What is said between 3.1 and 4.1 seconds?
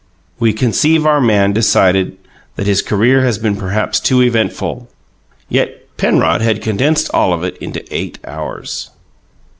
had been perhaps